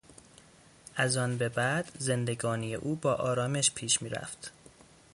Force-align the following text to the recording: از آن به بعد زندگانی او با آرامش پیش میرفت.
از 0.95 1.17
آن 1.17 1.37
به 1.37 1.49
بعد 1.49 1.91
زندگانی 1.99 2.75
او 2.75 2.95
با 2.95 3.13
آرامش 3.13 3.71
پیش 3.71 4.01
میرفت. 4.01 4.51